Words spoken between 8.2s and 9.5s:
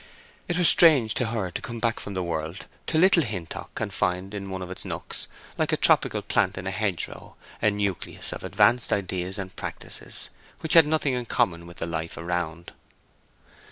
of advanced ideas